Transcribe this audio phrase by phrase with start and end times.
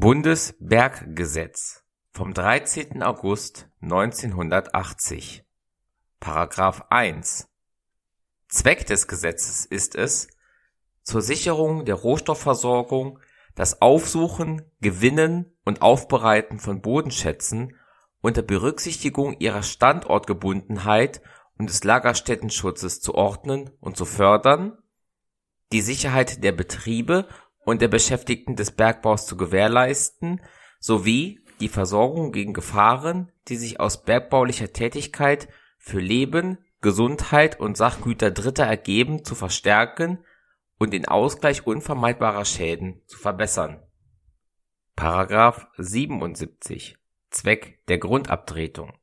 [0.00, 3.02] Bundesberggesetz vom 13.
[3.02, 5.44] August 1980
[6.20, 7.48] Paragraph 1
[8.46, 10.28] Zweck des Gesetzes ist es,
[11.02, 13.18] zur Sicherung der Rohstoffversorgung
[13.56, 17.74] das Aufsuchen, Gewinnen und Aufbereiten von Bodenschätzen
[18.20, 21.22] unter Berücksichtigung ihrer Standortgebundenheit
[21.58, 24.78] und des Lagerstättenschutzes zu ordnen und zu fördern,
[25.72, 27.26] die Sicherheit der Betriebe
[27.68, 30.40] und der Beschäftigten des Bergbaus zu gewährleisten
[30.80, 38.30] sowie die Versorgung gegen Gefahren, die sich aus bergbaulicher Tätigkeit für Leben, Gesundheit und Sachgüter
[38.30, 40.24] Dritter ergeben, zu verstärken
[40.78, 43.82] und den Ausgleich unvermeidbarer Schäden zu verbessern.
[44.96, 46.96] Paragraph 77
[47.28, 48.94] Zweck der Grundabtretung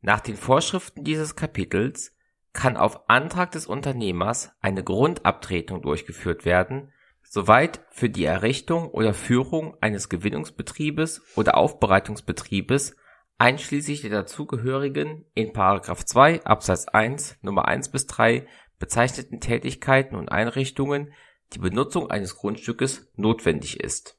[0.00, 2.16] Nach den Vorschriften dieses Kapitels
[2.54, 6.90] kann auf Antrag des Unternehmers eine Grundabtretung durchgeführt werden
[7.32, 12.94] soweit für die Errichtung oder Führung eines Gewinnungsbetriebes oder Aufbereitungsbetriebes
[13.38, 15.52] einschließlich der dazugehörigen in§
[16.06, 17.66] 2 Absatz 1 Nr.
[17.66, 18.46] 1 bis 3
[18.78, 21.14] bezeichneten Tätigkeiten und Einrichtungen
[21.54, 24.18] die Benutzung eines Grundstückes notwendig ist.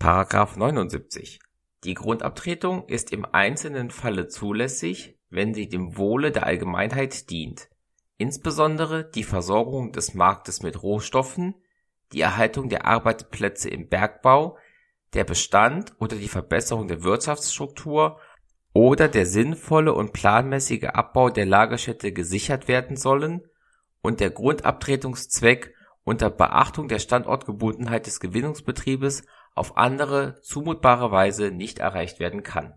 [0.58, 1.38] §79
[1.84, 7.68] Die Grundabtretung ist im einzelnen Falle zulässig, wenn sie dem Wohle der Allgemeinheit dient,
[8.16, 11.54] insbesondere die Versorgung des Marktes mit Rohstoffen
[12.12, 14.58] die Erhaltung der Arbeitsplätze im Bergbau,
[15.14, 18.20] der Bestand oder die Verbesserung der Wirtschaftsstruktur
[18.72, 23.42] oder der sinnvolle und planmäßige Abbau der Lagerstätte gesichert werden sollen
[24.02, 32.20] und der Grundabtretungszweck unter Beachtung der Standortgebundenheit des Gewinnungsbetriebes auf andere zumutbare Weise nicht erreicht
[32.20, 32.74] werden kann.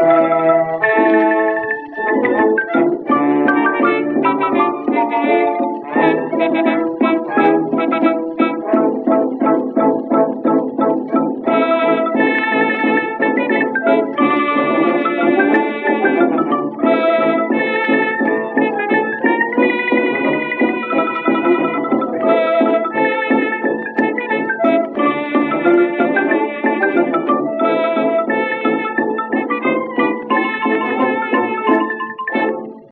[0.00, 1.12] Musik